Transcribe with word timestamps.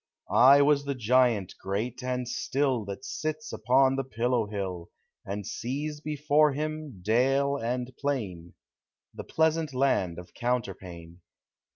I 0.33 0.63
was 0.63 0.85
the 0.85 0.95
giant 0.95 1.53
great 1.59 2.01
and 2.03 2.27
still 2.27 2.85
That 2.85 3.05
sits 3.05 3.53
upon 3.53 3.97
the 3.97 4.03
pillow 4.03 4.47
hill, 4.47 4.89
And 5.27 5.45
sees 5.45 6.01
before 6.01 6.53
him, 6.53 7.03
dale 7.03 7.55
and 7.57 7.95
plain, 7.99 8.55
The 9.13 9.23
pleasaut 9.25 9.75
land 9.75 10.17
of 10.17 10.33
counterpane. 10.33 11.21